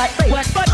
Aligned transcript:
Oh 0.00 0.67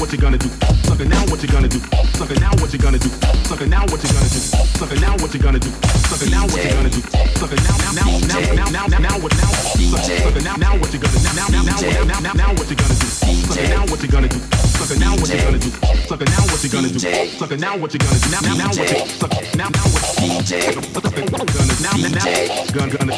what 0.00 0.10
you 0.12 0.18
gonna 0.18 0.38
do? 0.38 0.48
Sucker, 0.88 1.04
now 1.04 1.20
what 1.28 1.42
you 1.42 1.48
gonna 1.48 1.68
do? 1.68 1.78
Sucker, 2.16 2.40
now 2.40 2.50
what 2.56 2.72
you 2.72 2.78
gonna 2.78 2.98
do? 2.98 3.08
Sucker, 3.44 3.66
now 3.66 3.84
what 3.84 4.00
you 4.02 4.08
gonna 4.08 4.28
do? 4.32 4.40
Sucker, 4.80 4.96
now 4.96 5.12
what 5.20 5.34
you 5.34 5.40
gonna 5.40 5.58
do? 5.60 5.68
Sucker, 6.08 6.30
now 6.30 6.46
what 6.48 6.64
you 6.64 6.70
gonna 6.72 6.88
do? 6.88 7.00
Sucker, 7.36 7.60
now 7.60 7.76
now 7.76 7.92
now 7.92 8.40
now 8.40 8.64
now 8.64 8.86
now 8.88 8.98
now 8.98 9.16
what 9.20 9.36
now? 9.36 9.52
Sucker, 9.52 10.40
now 10.40 10.56
now 10.56 10.72
what 10.80 10.92
you 10.94 10.98
gonna 10.98 11.20
now 11.20 11.36
now 11.36 11.62
now 11.68 11.76
now 11.76 12.20
now 12.20 12.32
now 12.32 12.48
what 12.56 12.70
you 12.70 12.76
gonna 12.80 12.96
do? 12.96 13.06
Sucker, 13.12 13.68
now 13.68 13.84
what 13.84 14.00
you 14.02 14.08
gonna 14.08 14.28
do? 14.28 14.40
Sucker, 14.80 14.98
now 14.98 15.12
what 15.20 15.28
you 15.28 15.36
gonna 15.36 15.58
do? 15.60 15.70
Sucker, 16.08 16.24
now 16.24 16.42
what 16.48 16.64
you 16.64 16.70
gonna 16.70 16.88
do? 16.88 17.00
Sucker, 17.36 17.56
now 17.60 17.76
what 17.76 17.92
you 17.92 18.00
gonna 18.00 18.18
do? 18.18 18.30
Now 18.32 18.40
now 18.40 18.56
now 18.56 18.72
what 18.72 18.80
you 18.80 18.88
gonna 18.88 19.04
sucker 19.20 19.44
now 19.56 19.68
now 19.68 19.84
what 19.84 20.08
you 20.16 20.24
gonna 20.24 20.48
do? 20.48 21.82
now 21.84 21.92
now 21.92 22.08
now 22.08 22.16
gonna 22.16 22.24
do? 22.24 22.40
Sucker! 22.40 22.40
Now 22.40 22.88
what 22.88 22.88
you 22.88 22.98
gonna 22.98 23.12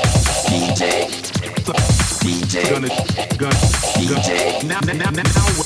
DJ 0.50 1.91
DJ, 2.23 2.62
gonna, 2.71 2.87
gonna, 3.35 3.50
DJ, 3.99 4.62
now, 4.62 4.79
now, 4.87 4.95
now, 4.95 5.11
now, 5.11 5.23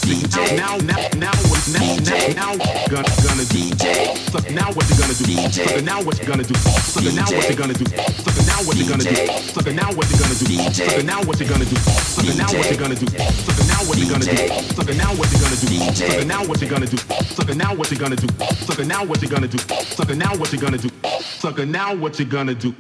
DJ, 0.09 0.57
now, 0.57 0.77
now, 0.89 0.97
now, 1.21 1.37
now, 1.69 1.85
DJ, 1.85 2.33
now, 2.35 2.57
gonna, 2.89 3.05
gonna, 3.21 3.45
DJ, 3.53 4.17
sucker, 4.33 4.53
now 4.57 4.73
what 4.73 4.89
you 4.89 4.97
gonna 4.97 5.13
do, 5.13 5.25
DJ, 5.29 5.69
sucker, 5.69 5.83
now 5.83 6.01
what 6.03 6.19
you 6.19 6.25
gonna 6.25 6.43
do, 6.43 6.55
sucker, 6.55 7.13
now 7.13 7.29
what 7.29 7.45
you 7.51 7.57
gonna 7.57 7.75
do, 7.75 7.85
sucker, 7.85 8.43
now 8.49 8.57
what 8.65 8.77
you 8.79 8.89
gonna 8.89 9.05
do, 9.05 9.27
sucker, 9.53 9.73
now 9.77 9.93
what 9.93 10.09
you 10.09 10.17
gonna 10.17 10.25
do, 10.25 10.47
sucker, 10.73 11.03
now 11.05 11.21
what 11.29 11.41
you 11.41 11.47
gonna 11.47 11.65
do, 11.67 11.77
sucker, 11.77 12.25
now 12.25 12.41
what 12.41 12.65
you 12.65 12.79
gonna 12.81 12.95
do, 12.97 13.07
sucker, 13.13 13.65
now 13.67 13.77
what 13.85 14.01
you 14.01 14.09
gonna 14.09 14.25
do, 14.25 14.57
sucker, 14.73 14.95
now 14.95 15.13
what 15.13 15.29
you 15.31 15.37
gonna 15.37 15.77
do, 15.77 15.87
sucker, 15.93 16.25
now 16.25 16.45
what 16.47 16.61
you 16.63 16.69
gonna 16.69 16.87
do, 16.87 16.97
sucker, 17.37 17.55
now 17.55 17.75
what 17.75 17.93
you 17.93 17.99
gonna 17.99 18.17
do, 18.17 18.25
sucker, 18.25 18.25
now 18.25 18.25
what 18.25 18.33
you 18.33 18.39
gonna 18.39 18.57
do, 18.57 18.57
sucker, 18.65 18.85
now 18.85 19.05
what 19.05 19.23
you 19.23 19.29
gonna 19.29 19.47
do, 19.47 19.59
sucker, 19.59 20.15
now 20.15 20.35
what 20.37 20.53
you 20.53 20.59
gonna 20.59 20.79
do, 20.79 20.89
sucker, 21.21 21.67
now 21.67 21.95
what 21.95 22.19
you 22.19 22.25
gonna 22.25 22.55
do 22.55 22.75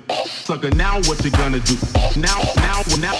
sucker 0.46 0.70
now 0.76 0.94
what 1.10 1.24
you 1.24 1.30
gonna 1.32 1.58
do? 1.58 1.74
Now 2.14 2.38
now 2.62 2.80
now 3.02 3.16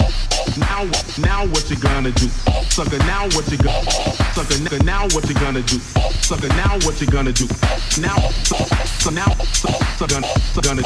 now 0.55 0.87
now 1.19 1.45
what 1.47 1.69
you 1.69 1.75
gonna 1.75 2.09
do? 2.11 2.29
Sucker 2.71 2.99
now 2.99 3.25
what 3.35 3.51
you 3.51 3.57
gonna 3.57 3.91
sucker 4.31 4.55
nigga 4.63 4.81
now 4.85 5.03
what 5.11 5.27
you 5.27 5.35
gonna 5.35 5.61
do? 5.61 5.77
Sucker 6.23 6.47
now 6.47 6.79
what 6.85 7.01
you 7.01 7.07
gonna 7.07 7.33
do? 7.33 7.45
Now 7.99 8.15
so 9.03 9.09
now 9.09 9.27
so, 9.43 9.67
so 9.97 10.07
gonna 10.07 10.27
so 10.55 10.61
gonna 10.61 10.83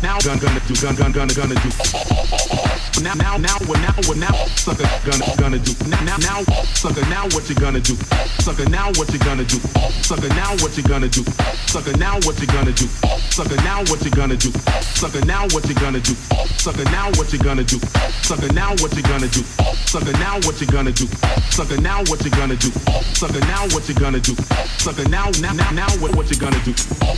now 0.00 0.20
gonna 0.20 0.40
gonna 0.40 0.60
do 0.60 0.74
gonna 0.76 0.96
gonna 0.96 1.12
gonna 1.12 1.34
gonna 1.34 1.54
do 1.56 2.83
now 3.02 3.14
now 3.14 3.36
now 3.36 3.58
what 3.66 3.80
now 3.80 3.94
what 4.06 4.16
now 4.16 4.32
sucker 4.54 4.86
gonna 5.02 5.24
gonna 5.36 5.58
do 5.58 5.72
now 5.88 6.16
now 6.18 6.42
sucker 6.78 7.02
now 7.10 7.24
what 7.34 7.48
you 7.48 7.54
gonna 7.56 7.80
do 7.80 7.96
sucker 8.38 8.68
now 8.68 8.86
what 8.94 9.10
you 9.12 9.18
gonna 9.18 9.42
do 9.44 9.58
sucker 10.02 10.28
now 10.28 10.54
what 10.62 10.76
you 10.76 10.82
gonna 10.84 11.08
do 11.08 11.24
sucker 11.66 11.96
now 11.98 12.14
what 12.22 12.38
you 12.38 12.46
gonna 12.46 12.70
do 12.72 12.86
sucker 13.34 13.56
now 13.62 13.82
what 13.90 14.04
you 14.04 14.10
gonna 14.10 14.36
do 14.36 14.50
sucker 14.94 15.24
now 15.24 15.46
what 15.50 15.66
you 15.66 15.74
gonna 15.74 15.98
do 15.98 16.14
sucker 16.62 16.84
now 16.84 17.10
what 17.18 17.32
you 17.32 17.38
gonna 17.38 17.64
do 17.64 17.78
sucker 18.22 18.52
now 18.52 18.70
what 18.78 18.94
you 18.94 19.02
gonna 19.02 19.26
do 19.26 19.42
sucker 19.90 20.12
now 20.14 20.38
what 20.44 20.60
you 20.60 20.66
gonna 20.66 20.92
do 20.92 21.06
sucker 21.50 21.80
now 21.80 21.98
what 22.06 22.22
you 22.24 22.30
gonna 22.30 22.54
do 22.56 22.70
sucker 23.18 23.40
now 23.40 23.66
what 23.74 23.88
you 23.88 23.94
gonna 23.94 24.20
do 24.20 24.34
sucker 24.78 25.08
now 25.08 25.30
now 25.40 25.52
now 25.52 25.70
now 25.72 25.88
what 25.98 26.14
what 26.14 26.30
you 26.30 26.38
gonna 26.38 26.58
do 26.64 26.72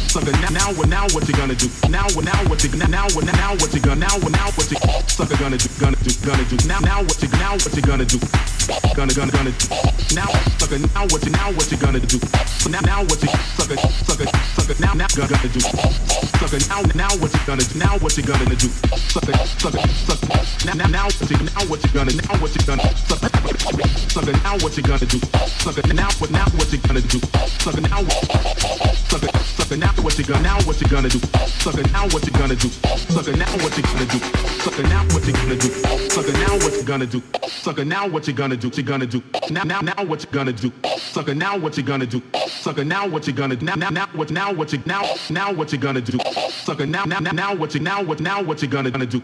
sucker 0.09 0.33
now 0.33 0.50
now 0.50 0.72
what 0.72 0.88
now 0.88 1.05
what 1.12 1.29
you 1.29 1.35
gonna 1.35 1.55
do 1.55 1.68
now 1.90 2.07
what 2.14 2.24
now 2.24 2.40
what 2.48 2.64
you 2.64 2.70
now 2.88 3.05
what 3.14 3.24
now 3.27 3.53
what 3.61 3.74
you 3.74 3.81
gonna 3.81 4.00
now 4.00 4.14
what 4.24 4.33
now 4.33 4.46
what 4.57 4.70
you 4.70 4.79
sucker 5.09 5.37
gonna 5.37 5.57
do 5.59 5.65
gonna 5.81 5.96
do 5.96 6.11
gonna 6.26 6.44
do. 6.44 6.57
Now 6.68 6.81
now 6.81 7.02
what 7.02 7.22
you 7.22 7.29
now 7.29 7.52
what 7.52 7.74
you 7.74 7.83
gonna 7.83 8.05
do 8.05 8.18
gonna 8.94 9.12
gonna 9.14 9.31
gonna 9.31 9.52
do 9.52 9.66
now 10.14 10.26
sucker 10.59 10.79
now 10.94 11.07
what 11.11 11.22
you 11.24 11.31
now 11.31 11.52
what 11.52 11.70
you 11.70 11.76
gonna 11.79 12.00
do 12.00 12.18
now 12.70 12.81
now 12.81 13.02
what 13.07 13.22
you 13.22 13.29
sucker 13.55 13.76
sucker 13.79 14.26
sucker 14.59 14.74
now 14.81 14.92
now 14.94 15.07
gonna 15.14 15.29
gonna 15.29 15.48
do 15.48 15.61
sucker 15.61 16.59
now 16.68 16.83
now 16.94 17.11
what 17.22 17.31
you 17.33 17.40
gonna 17.46 17.62
do 17.62 17.79
now 17.79 17.94
what 17.98 18.16
you 18.16 18.22
gonna 18.24 18.57
do 18.57 18.68
sucker 19.12 19.35
sucker 19.59 19.83
sucker 20.07 20.26
now 20.66 20.74
now 20.74 20.87
now 20.88 21.05
what 21.07 21.31
you 21.31 21.38
now 21.38 21.62
what 21.70 21.83
you 21.85 21.90
gonna 21.94 22.12
now 22.26 22.35
what 22.42 22.55
you 22.55 22.62
gonna 22.66 22.83
sucker 23.07 23.31
sucker 24.11 24.33
now 24.42 24.57
what 24.59 24.76
you 24.76 24.83
gonna 24.83 25.07
do 25.07 25.18
sucker 25.62 25.94
now 25.94 26.09
what 26.18 26.31
now 26.31 26.46
what 26.59 26.72
you 26.72 26.79
gonna 26.79 27.00
do 27.00 27.20
sucker 27.62 27.81
now 27.83 28.02
sucker 29.07 29.31
sucker 29.38 29.76
now 29.76 29.92
what 30.02 30.18
you 30.18 30.24
gonna 30.24 30.42
now 30.42 30.59
what 30.66 30.81
you 30.81 30.88
gonna 30.88 31.09
do 31.09 31.18
sucker 31.62 31.83
now 31.92 32.02
what 32.11 32.26
you 32.26 32.33
gonna 32.33 32.57
do 32.57 32.68
sucker 33.14 33.33
now 33.37 33.52
what 33.62 33.76
you 33.76 33.83
gonna 33.83 34.07
do 34.07 34.18
sucker 34.64 34.83
now 34.83 35.05
what 35.12 35.26
you 35.26 35.33
gonna 35.33 35.57
do 35.57 35.68
sucker 36.11 36.33
now 36.33 36.55
what 36.59 36.72
you 36.74 36.83
gonna 36.83 37.07
do 37.07 37.22
sucker 37.46 37.85
now 37.85 38.09
what 38.09 38.26
you 38.26 38.33
gonna 38.33 38.56
do 38.57 38.71
you 38.75 38.83
gonna 38.83 39.07
do 39.07 39.23
now 39.51 39.62
now 39.62 39.81
now 39.81 40.05
what 40.05 40.25
you 40.25 40.31
gonna 40.31 40.53
do 40.53 40.73
sucker 40.97 41.35
now 41.35 41.57
what 41.57 41.77
you 41.77 41.83
gonna 41.83 42.07
do 42.07 42.23
sucker 42.49 42.85
now 42.85 43.07
what 43.07 43.27
you 43.27 43.33
gonna 43.33 43.57
now 43.57 43.75
now 43.75 43.90
now 43.90 44.07
what 44.14 44.31
now 44.31 44.53
what 44.53 44.73
you 44.73 44.83
now 44.87 45.03
now 45.31 45.53
what 45.53 45.73
you 45.73 45.79
gonna 45.79 46.01
do 46.01 46.19
sucker 46.51 46.87
now 46.87 47.05
now 47.05 47.19
now 47.21 47.33
now 47.33 47.55
what 47.55 47.75
you 47.75 47.81
now 47.81 48.03
what 48.03 48.21
now 48.21 48.42
what 48.42 48.61
you 48.62 48.69
gonna 48.69 48.90
gonna 48.90 49.07
do 49.07 49.23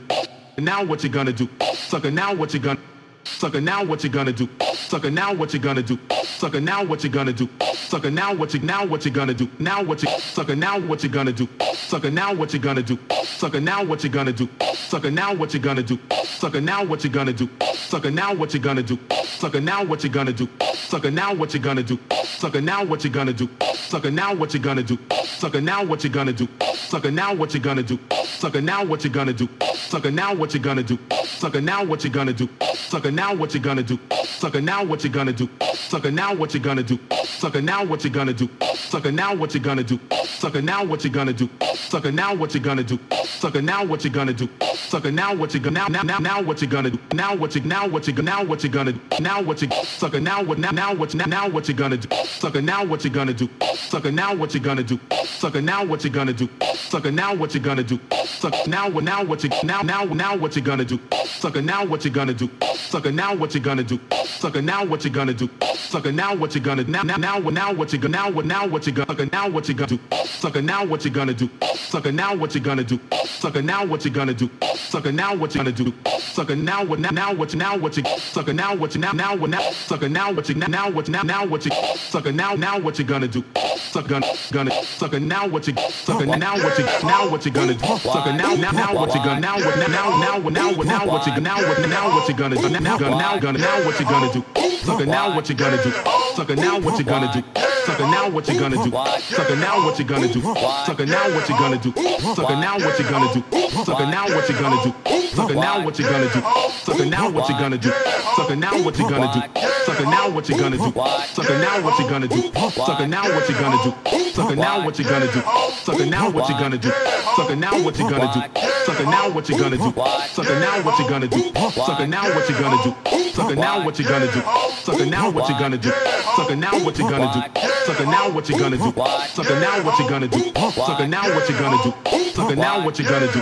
now 0.59 0.85
what 0.85 1.03
you 1.03 1.11
gonna 1.11 1.33
do 1.33 1.49
sucker 1.61 2.11
now 2.11 2.35
what 2.35 2.55
you 2.55 2.61
gonna 2.61 2.81
Sucker 3.25 3.61
now 3.61 3.85
what 3.85 4.05
you 4.05 4.11
gonna 4.11 4.33
do? 4.33 4.49
Sucker 4.75 5.11
now 5.11 5.33
what 5.35 5.53
you 5.53 5.61
gonna 5.61 5.83
do? 5.83 5.99
Sucker 6.25 6.61
now 6.61 6.85
what 6.85 7.03
you 7.05 7.11
gonna 7.11 7.33
do? 7.33 7.49
Sucker 7.75 8.11
now 8.11 8.35
what 8.35 8.55
you 8.55 8.61
now 8.61 8.85
what 8.85 9.05
you 9.05 9.11
gonna 9.11 9.35
do? 9.35 9.51
Now 9.59 9.83
what 9.83 10.03
you 10.03 10.09
sucker 10.19 10.57
now 10.57 10.79
what 10.79 11.03
you 11.03 11.09
gonna 11.09 11.33
do? 11.33 11.49
Sucker 11.75 12.11
now 12.11 12.35
what 12.35 12.53
you 12.53 12.61
gonna 12.61 12.83
do? 12.83 12.99
Sucker 13.25 13.61
now 13.61 13.85
what 13.85 14.05
you 14.05 14.11
gonna 14.11 14.33
do? 14.33 14.49
Sucker 14.75 15.11
now 15.11 15.35
what 15.35 15.55
you 15.55 15.61
gonna 15.61 15.83
do? 15.83 15.99
Sucker 16.25 16.61
now 16.61 16.85
what 16.85 17.05
you 17.05 17.11
gonna 17.11 17.33
do? 17.33 17.49
Sucker 17.75 18.11
now 18.11 18.35
what 18.35 18.55
you 18.55 18.61
gonna 18.61 18.83
do? 18.83 18.99
Sucker 19.43 19.61
now 19.61 19.83
what 19.83 20.05
you 20.05 20.09
gonna 20.09 20.33
do? 20.33 20.49
Sucker 20.73 21.11
now 21.11 21.35
what 21.35 21.53
you 21.53 21.59
gonna 21.59 21.83
do? 21.83 21.99
Sucker 22.23 22.61
now 22.61 22.85
what 22.85 23.03
you 23.03 23.11
gonna 23.11 23.33
do? 23.33 23.49
Sucker 23.75 24.13
now 24.13 24.33
what 24.33 24.55
you 24.55 24.61
gonna 24.61 24.85
do? 24.85 24.97
Sucker 25.25 25.61
now 25.61 25.83
what 25.83 26.05
you 26.05 26.11
gonna 26.11 26.33
do? 26.33 26.49
Sucker 26.63 27.11
now 27.11 27.35
what 27.35 27.53
you 27.53 27.61
gonna 27.61 27.83
do? 27.83 27.99
Sucker 28.39 28.61
now 28.61 28.85
what 28.85 29.03
you 29.05 29.11
gonna 29.11 29.33
do? 29.35 29.49
Sucker 29.81 30.01
now 30.01 30.23
what 30.23 30.55
you 30.55 30.61
gonna 30.61 30.83
do? 30.83 30.99
Sucker 31.27 31.51
now 31.51 31.85
what 31.85 32.05
you 32.05 32.11
gonna 32.11 32.23
do? 32.23 32.49
Sucker 32.63 33.01
now 33.11 33.35
what 33.35 33.53
you 33.53 33.61
gonna 33.61 33.83
do? 33.83 33.99
Sucker 34.15 34.61
now 34.61 34.85
what 34.85 35.03
you 35.03 35.11
gonna 35.11 35.33
do? 35.33 35.49
Sucker 35.75 36.13
now 36.13 36.35
what 36.35 36.55
you 36.55 36.61
gonna 36.61 36.83
do? 36.85 36.99
Sucker 37.25 37.61
now 37.61 37.85
what 37.85 38.05
you 38.05 38.11
gonna 38.11 38.33
do? 38.33 38.49
Sucker 38.77 39.11
now 39.11 39.35
what 39.35 39.55
you 39.55 39.61
gonna 39.61 39.83
do? 39.83 39.99
Sucker 40.43 40.61
now 40.61 40.83
what 40.83 41.05
you 41.05 41.11
gonna 41.11 41.33
do? 41.33 41.49
Sucker 41.77 42.11
now 42.11 42.35
what 42.35 42.53
you 42.53 42.59
gonna 42.59 42.83
do? 42.83 42.99
Sucker 43.25 43.63
now 43.63 43.85
what 43.85 44.03
you 44.03 44.11
gonna 44.11 44.33
do? 44.33 44.49
Sucker 44.75 45.13
now 45.13 45.33
what 45.33 45.55
you 45.55 45.61
gonna 45.61 45.89
now 45.89 46.03
now 46.03 46.19
now 46.19 46.43
what 46.43 46.61
you 46.61 46.67
gonna 46.67 46.91
do? 46.91 46.99
Now 47.15 47.37
what 47.37 47.55
you 47.55 47.61
now 47.61 47.87
what 47.87 48.09
you 48.09 48.13
now 48.15 48.43
what 48.43 48.65
you 48.65 48.69
gonna 48.69 48.91
do? 48.91 49.01
Now 49.21 49.41
what 49.41 49.63
you 49.63 49.71
sucker 49.71 50.19
now 50.19 50.43
what 50.43 50.59
now 50.59 50.73
now 50.73 50.95
what 50.97 51.15
now 51.15 51.27
now 51.27 51.49
what 51.49 51.69
you 51.69 51.75
gonna 51.75 51.97
do? 51.97 52.09
Sucker 52.25 52.61
now 52.61 52.85
what 52.85 53.05
you 53.05 53.11
gonna 53.11 53.33
do? 53.33 53.49
Sucker 53.77 54.11
now 54.11 54.35
what 54.35 54.53
you 54.53 54.59
gonna 54.59 54.83
do? 54.83 54.99
Sucker 55.13 55.63
now 55.63 55.85
what 55.85 56.03
you 56.03 56.11
gonna 56.11 56.33
do? 56.33 56.49
Sucker 56.75 57.13
now 57.13 57.35
what 57.37 57.55
you 57.55 57.61
gonna 57.61 57.85
do? 57.85 58.01
Sucker 58.25 58.69
now 58.69 58.89
what 58.91 59.05
now 59.05 59.23
what 59.23 59.45
you 59.45 59.51
now 59.63 59.83
now 59.83 60.03
now 60.03 60.37
what 60.37 60.57
you 60.57 60.63
gonna 60.63 60.85
do? 60.85 60.99
Sucker 61.25 61.63
now 61.63 61.85
what 61.85 62.05
you 62.05 62.11
gonna 62.11 62.35
do? 62.35 62.51
Sucker 62.75 63.13
now 63.13 63.33
what 63.33 63.55
you 63.55 63.61
gonna 63.61 63.85
do? 63.85 64.01
Sucker 64.11 64.61
now 64.61 64.85
what 64.85 65.05
you 65.05 65.11
gonna 65.11 65.35
do? 65.35 65.49
Sucker 65.77 66.11
now 66.11 66.35
what 66.35 66.55
you 66.57 66.61
gonna 66.61 66.83
now 66.83 67.03
now 67.05 67.17
now 67.17 67.39
now 67.39 67.73
what 67.73 67.93
you 67.93 67.99
gonna 68.01 68.17
now 68.17 68.31
what 68.31 68.45
now 68.45 68.67
what 68.67 68.87
you 68.89 68.93
gonna 68.93 69.27
now 69.27 69.49
what 69.49 69.69
you 69.69 69.75
gonna 69.75 69.97
do? 69.97 70.01
Sucker 70.41 70.63
now 70.63 70.85
what 70.85 71.05
you 71.05 71.11
gonna 71.11 71.35
do? 71.35 71.49
Sucker 71.75 72.11
now 72.13 72.35
what 72.35 72.55
you 72.55 72.61
gonna 72.61 72.83
do? 72.83 72.99
Sucker 73.25 73.63
now 73.63 73.85
what 73.85 74.05
you 74.05 74.11
gonna 74.11 74.35
do? 74.35 74.51
Sucker 74.75 75.13
now 75.13 75.35
what 75.35 75.55
you 75.55 75.61
gonna 75.61 75.73
do? 75.73 75.93
Sucker 76.19 76.57
now 76.57 76.85
what 76.85 76.99
now 76.99 77.11
now 77.11 77.35
what 77.35 77.53
you 77.53 77.59
now 77.59 77.77
what 77.77 77.97
you 77.97 78.03
sucker 78.19 78.53
now 78.53 78.75
what 78.75 78.95
you 78.95 79.01
now 79.01 79.13
now 79.13 79.37
what 79.37 79.51
now 79.51 79.71
sucker 79.71 80.09
now 80.09 80.33
what 80.33 80.49
you 80.49 80.55
now 80.55 80.91
what 80.91 81.09
now 81.09 81.23
now 81.23 81.47
what 81.47 81.65
you 81.65 81.71
sucker 81.97 82.33
now 82.33 82.55
now 82.55 82.79
what 82.79 82.99
you 82.99 83.05
gonna 83.05 83.29
do? 83.29 83.45
Sucker 83.77 84.09
gonna 84.09 84.27
gonna 84.51 84.83
sucker 84.85 85.21
now 85.21 85.47
what 85.47 85.67
you 85.69 85.75
sucker 85.91 86.27
now 86.27 86.57
what 86.57 86.79
you 86.79 86.85
now 87.05 87.31
what 87.31 87.45
you 87.45 87.53
gonna 87.53 87.75
do? 87.75 87.87
Sucker 87.99 88.33
now 88.33 88.55
now 88.55 88.71
now 88.71 88.95
what 88.95 89.15
you 89.15 89.23
gonna 89.23 89.41
now 89.41 89.57
what 89.57 89.77
now 89.79 89.87
now 89.87 90.19
now 90.19 90.39
what 90.41 90.53
now 90.53 90.73
what 90.75 90.87
now 90.87 91.07
what 91.07 91.27
you 91.27 91.41
now 91.41 91.57
what 91.57 91.89
now 91.89 92.09
what 92.09 92.29
you 92.29 92.35
gonna 92.35 92.57
do? 92.57 92.69
Now 92.69 92.99
gonna 92.99 93.17
now 93.17 93.39
gonna 93.39 93.59
now 93.59 93.85
what 93.85 94.01
you 94.01 94.07
gonna 94.07 94.33
do? 94.33 94.45
Sucker 94.79 95.07
now 95.07 95.35
what 95.37 95.49
you 95.49 95.55
gonna 95.55 95.83
do? 95.83 95.93
Sucker 96.35 96.57
now 96.57 96.79
what 96.81 96.99
you 96.99 97.05
gonna 97.05 97.33
do? 97.33 97.72
Sucker 97.85 98.05
now 98.05 98.29
what 98.31 98.49
you 98.49 98.59
gonna 98.59 98.77
do? 98.77 98.91
Sucker 99.21 99.57
now 99.57 99.85
what 99.85 99.99
you 99.99 100.05
gonna 100.05 100.29
do? 100.29 100.41
Sucker 100.41 101.07
now 101.07 101.29
what 101.35 101.49
you 101.49 101.59
gonna 101.59 101.79
do? 101.79 101.93
Sucker 102.35 102.57
now 102.57 102.79
what 102.79 102.99
you 102.99 103.05
gonna 103.09 103.33
do? 103.33 103.43
Sucker 103.71 104.07
now 104.07 104.29
what 104.35 104.49
you 104.49 104.55
gonna 104.55 104.83
do? 104.83 104.93
Sucker 105.33 105.55
now 105.57 105.81
what 105.83 105.99
you 105.99 106.05
gonna 106.05 106.29
do? 106.29 106.41
Sucker 106.85 107.07
now 107.07 107.31
what 107.31 107.49
you 107.49 107.59
gonna 107.59 107.79
do? 107.79 107.93
Sucker 108.25 108.47
now 108.47 108.71
what 108.81 108.99
you 108.99 109.09
gonna 109.09 109.27
do? 109.27 109.43
Sucker 109.85 110.07
now 110.07 110.31
what 110.33 110.49
you 110.49 110.59
gonna 110.59 110.79
do? 110.79 110.93
Sucker 111.35 111.57
now 111.57 111.75
what 111.75 111.99
you 111.99 112.09
gonna 112.09 112.29
do? 112.29 112.51
Sucker 112.73 113.07
now 113.07 113.35
what 113.35 113.49
you 113.49 113.55
gonna 113.55 113.79
do? 113.83 113.93
Sucker 114.33 114.57
now 114.57 114.81
what 114.83 114.99
you 114.99 115.05
gonna 115.05 115.29
do? 115.29 115.43
Sucker 115.75 116.07
now 116.07 116.31
what 116.31 116.49
you 116.49 116.55
gonna 116.59 116.79
do? 116.79 116.93
Sucker 117.35 117.57
now 117.57 117.83
what 117.83 117.99
you 117.99 118.09
gonna 118.09 118.29
do? 118.29 118.43
Sucker 118.85 119.07
now 119.07 119.33
what 119.33 119.49
you 119.49 119.59
gonna 119.59 119.77
do? 119.77 119.93
Sucker 120.33 120.59
now 120.61 120.83
what 120.83 120.99
you 120.99 121.09
gonna 121.09 121.29
do? 121.29 121.53
Sucker 121.71 122.07
now 122.07 122.35
what 122.35 122.49
you 122.49 122.55
gonna 122.59 122.83
do? 122.85 123.22
Sucker 123.33 123.57
now 123.57 123.85
what 123.85 123.99
you 123.99 124.05
gonna 124.05 124.31
do? 124.33 124.43
Sucker 124.83 125.07
now 125.07 125.31
what 125.31 125.49
you 125.49 125.59
gonna 125.59 125.79
do? 125.79 125.91
Sucker 126.37 126.57
now 126.57 126.85
what 126.85 126.99
you 126.99 127.09
gonna 127.09 127.33
do? 127.33 127.43
Sucker 127.87 128.07
now 128.07 128.31
what 128.33 128.49
you 128.49 128.59
gonna 128.59 128.77
do? 128.77 128.93
Sucker 129.35 129.57
now 129.57 129.85
what 129.85 129.99
you 129.99 130.09
gonna 130.09 130.29
do? 130.29 130.53
Sucker 130.73 131.07
now 131.07 131.35
what 131.35 131.49
you 131.49 131.55
gonna 131.59 131.83
do? 131.83 131.93
Sucker 132.33 132.57
now 132.57 132.85
what 132.85 132.99
you 132.99 133.05
gonna 133.05 133.33
do? 133.33 133.41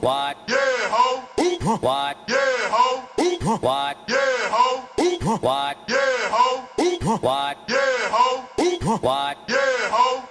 What? 0.00 0.36
Yeah, 0.48 0.56
ho. 0.90 1.22
What? 1.80 2.16
Yeah, 2.28 2.36
ho. 2.70 3.04
What? 3.60 3.96
Yeah, 4.08 4.50
ho. 4.50 4.82
What? 5.40 5.76
Yeah, 5.88 6.28
ho. 6.30 6.66
What? 7.20 7.56
Yeah, 7.68 8.08
ho. 8.10 8.44
What? 9.00 9.38
Yeah, 9.48 9.90
ho. 9.90 10.28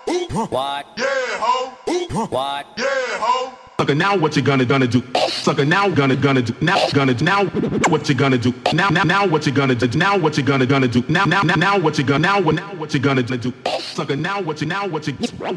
What? 0.50 0.86
Yeah, 0.98 1.40
ho. 1.40 2.28
What? 2.30 2.68
Yeah, 2.78 2.86
ho. 3.20 3.67
Sucker 3.88 4.00
now 4.00 4.18
what 4.18 4.36
you 4.36 4.42
gonna 4.42 4.66
gonna 4.66 4.86
do? 4.86 5.02
Sucker 5.30 5.64
now 5.64 5.88
gonna 5.88 6.18
gonna 6.18 6.42
do? 6.42 6.54
Now 6.60 6.90
gonna 6.90 7.14
do? 7.14 7.24
Now 7.24 7.46
what 7.88 8.10
you 8.10 8.16
gonna 8.16 8.38
do? 8.38 8.54
Now 8.74 8.90
now 8.90 9.04
now 9.04 9.26
what 9.26 9.46
you 9.46 9.54
gonna 9.54 9.76
do? 9.76 9.88
Now 9.98 10.18
what 10.18 10.36
you 10.36 10.44
gonna 10.44 10.66
gonna 10.66 10.90
do? 10.90 11.06
Now 11.08 11.24
now 11.24 11.42
now 11.42 11.56
now 11.56 11.80
what 11.80 11.98
you 11.98 12.04
gonna 12.04 12.20
now 12.20 12.42
what 12.42 12.56
now 12.56 12.76
what 12.76 12.94
you 12.94 13.00
gonna 13.00 13.24
do? 13.24 13.54
Sucker 13.80 14.18
now 14.18 14.42
what 14.42 14.60
you 14.60 14.68
now 14.68 14.86
what 14.90 15.08
you 15.08 15.16
now 15.32 15.52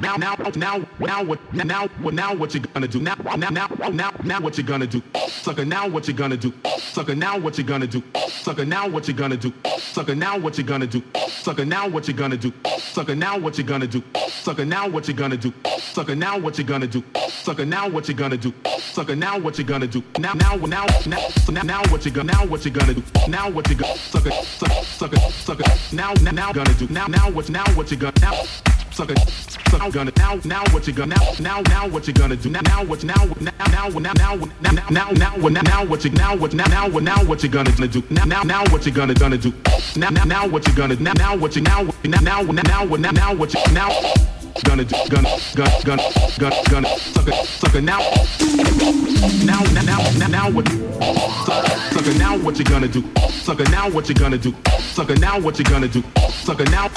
now 0.00 0.16
now 0.16 0.34
now 0.56 0.80
now 0.96 1.22
what 1.22 1.54
now 1.54 1.86
what 2.02 2.14
now 2.14 2.34
what 2.34 2.54
you 2.54 2.58
gonna 2.58 2.88
do? 2.88 2.98
Now 2.98 3.14
now 3.36 3.50
now 3.50 3.68
now 3.92 4.10
now 4.24 4.40
what 4.40 4.58
you 4.58 4.64
gonna 4.64 4.88
do? 4.88 5.00
Sucker 5.28 5.64
now 5.64 5.86
what 5.86 6.08
you 6.08 6.14
gonna 6.14 6.36
do? 6.36 6.52
Sucker 6.78 7.14
now 7.14 7.38
what 7.38 7.56
you 7.56 7.62
gonna 7.62 7.86
do? 7.86 8.02
Sucker 8.42 8.64
now 8.64 8.88
what 8.88 9.06
you 9.06 9.14
gonna 9.14 9.36
do? 9.36 9.52
Sucker 9.78 10.16
now 10.16 10.36
what 10.36 10.58
you 10.58 10.64
gonna 10.64 10.88
do? 10.88 11.04
Sucker 11.14 11.64
now 11.64 11.86
what 11.88 12.08
you 12.08 12.14
gonna 12.14 12.36
do? 12.36 12.52
Sucker 12.78 13.14
now 13.14 13.38
what 13.38 13.58
you 13.58 13.62
gonna 13.62 13.86
do? 13.86 14.02
Sucker 14.28 14.64
now 14.64 14.88
what 14.88 15.06
you 15.06 15.14
gonna 15.14 15.36
do? 15.36 15.52
Sucker 15.78 16.16
now 16.16 16.36
what 16.36 16.58
you 16.58 16.64
gonna 16.64 16.88
do? 16.88 17.04
Sucker 17.46 17.64
now 17.64 17.88
what 17.88 18.08
you 18.08 18.14
gonna 18.14 18.36
do? 18.36 18.52
sucker. 18.96 19.14
Now 19.14 19.38
what 19.38 19.56
you 19.56 19.62
gonna 19.62 19.86
do? 19.86 20.02
Now, 20.18 20.32
now, 20.32 20.56
now, 20.56 20.86
now, 21.06 21.28
now, 21.48 21.62
now 21.62 21.82
what 21.92 22.04
you 22.04 22.10
gonna? 22.10 22.32
Now 22.32 22.46
what 22.46 22.64
you 22.64 22.72
gonna 22.72 22.92
do? 22.92 23.02
Now 23.28 23.48
what 23.50 23.68
you 23.70 23.76
gonna? 23.76 23.94
Sucker, 23.96 24.32
sucker, 24.32 24.82
sucker, 24.82 25.20
sucker. 25.30 25.94
Now, 25.94 26.12
now, 26.14 26.32
now 26.32 26.52
gonna 26.52 26.74
do? 26.74 26.88
Now, 26.88 27.06
now 27.06 27.30
what? 27.30 27.48
Now 27.48 27.64
what 27.76 27.88
you 27.92 27.98
gonna? 27.98 28.14
Now. 28.20 28.32
Sucker, 28.90 29.14
sucker, 29.70 29.90
gonna 29.92 30.10
now, 30.16 30.40
now 30.44 30.64
what 30.72 30.88
you 30.88 30.92
gonna 30.92 31.14
now, 31.14 31.32
now, 31.38 31.60
now 31.60 31.86
what 31.86 32.08
you 32.08 32.14
gonna 32.14 32.34
do 32.34 32.48
now, 32.48 32.82
what, 32.84 33.04
now, 33.04 33.14
now, 33.38 33.52
now, 33.68 33.88
now, 33.90 34.12
now, 34.18 34.34
now, 34.64 34.88
now, 34.90 35.10
now, 35.10 35.60
now, 35.60 35.84
what 35.84 36.02
you, 36.02 36.10
now 36.10 36.34
what, 36.34 36.54
now, 36.54 36.64
now, 36.66 36.88
now, 36.88 37.24
what 37.24 37.42
you 37.42 37.50
gonna 37.50 37.70
do 37.70 38.02
now, 38.08 38.24
now, 38.24 38.42
now, 38.42 38.64
what 38.72 38.86
you 38.86 38.92
gonna 38.92 39.12
gonna 39.12 39.36
do 39.36 39.52
now, 39.96 40.08
now, 40.08 40.24
now, 40.24 40.48
what 40.48 40.66
you 40.66 40.74
gonna 40.74 40.96
now, 40.96 41.12
now, 41.12 41.36
what 41.36 41.54
you 41.54 41.60
now, 41.60 41.82
now, 42.04 42.20
now, 42.20 42.42
now, 42.42 43.10
now, 43.10 43.34
what 43.34 43.52
you 43.52 43.60
now 43.74 43.90
gonna 44.62 44.84
do, 44.84 44.96
gonna, 45.08 45.28
gonna, 45.54 45.82
gonna, 45.84 46.02
gonna, 46.38 46.62
gonna, 46.70 46.88
sucker, 46.98 47.32
sucker, 47.32 47.80
now, 47.80 48.00
now, 49.44 49.62
now, 49.72 49.82
now, 49.82 50.10
now, 50.18 50.26
now, 50.28 50.50
what, 50.50 50.68
sucker, 51.92 52.18
now, 52.18 52.38
what 52.38 52.58
you 52.58 52.64
gonna 52.64 52.88
do, 52.88 53.02
sucker, 53.30 53.64
now, 53.70 53.90
what 53.90 54.08
you 54.08 54.14
gonna 54.14 54.38
do, 54.38 54.54
sucker, 54.80 55.16
now, 55.16 55.38
what 55.40 55.58
you 55.58 55.64
gonna 55.64 55.88
do, 55.88 56.02
sucker, 56.30 56.64
now. 56.64 56.90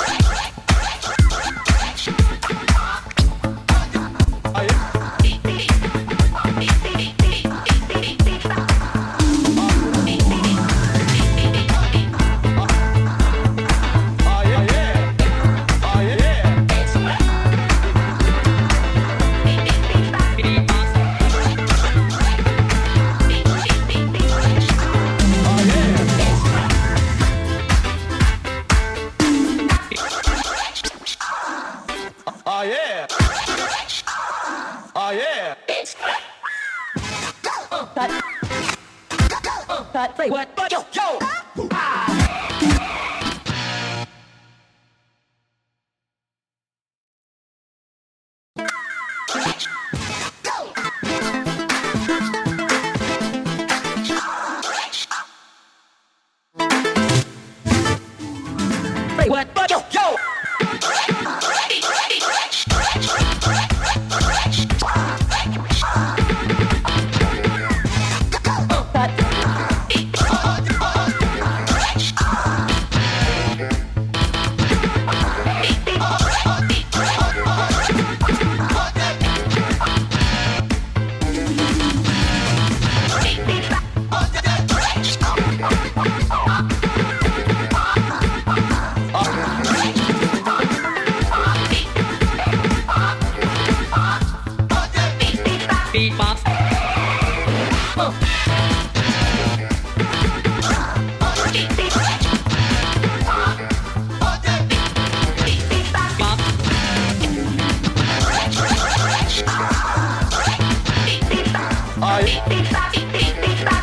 What? 59.29 59.58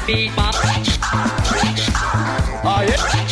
Beatbox. 0.06 0.54
Oh 2.62 2.68
ah, 2.68 2.82
yeah. 2.82 3.25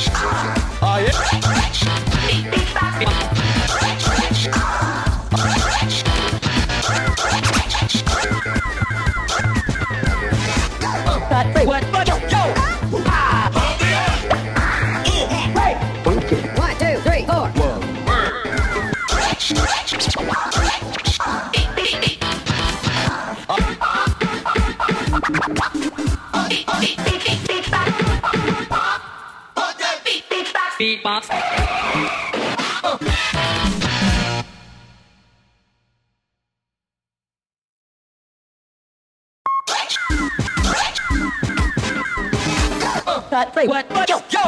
thought, 43.35 43.57
wait, 43.57 43.69
what? 43.69 43.91
what? 43.91 44.09
Yo, 44.09 44.19
yo! 44.31 44.41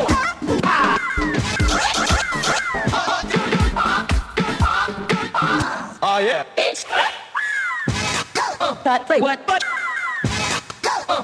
Oh, 6.00 6.18
yeah. 6.18 6.44
It's 6.56 6.84
thought, 8.84 9.08
wait, 9.08 9.22
what? 9.22 9.44
But 9.44 9.64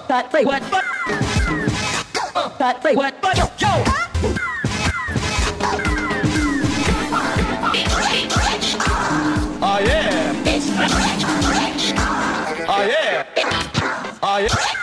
thought, 0.08 0.32
wait, 0.32 0.44
what? 0.44 0.62
But 0.72 0.84
thought, 2.58 2.82
wait, 2.82 2.96
what? 2.96 3.22
But 3.22 3.36
yo, 3.38 3.44
yo! 3.60 3.84
Oh, 9.64 9.78
yeah. 9.86 10.32
Oh, 12.68 12.82
yeah. 12.84 13.24
Oh, 14.20 14.38
yeah. 14.38 14.81